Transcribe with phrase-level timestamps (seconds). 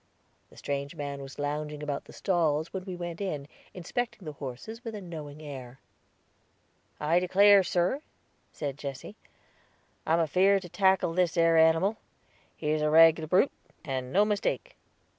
[0.49, 4.83] The strange man was lounging about the stalls when we went in, inspecting the horses
[4.83, 5.79] with a knowing air.
[6.99, 8.01] "I declare, sir,"
[8.51, 9.15] said Jesse,
[10.07, 11.97] "I am afeared to tackle this ere animal;
[12.57, 13.51] he's a reglar brute,
[13.85, 14.75] and no mistake."